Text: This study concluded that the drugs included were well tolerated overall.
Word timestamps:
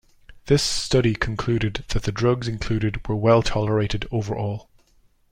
This 0.47 0.63
study 0.63 1.13
concluded 1.13 1.85
that 1.89 2.01
the 2.01 2.11
drugs 2.11 2.47
included 2.47 3.07
were 3.07 3.15
well 3.15 3.43
tolerated 3.43 4.07
overall. 4.09 4.67